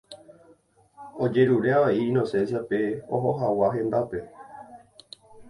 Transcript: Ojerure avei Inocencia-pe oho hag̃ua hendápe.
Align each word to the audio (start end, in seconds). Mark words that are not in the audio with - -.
Ojerure 1.25 1.71
avei 1.79 2.01
Inocencia-pe 2.09 2.79
oho 3.19 3.29
hag̃ua 3.43 3.67
hendápe. 3.77 4.19